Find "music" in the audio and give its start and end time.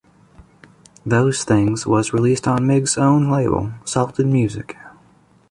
4.25-4.75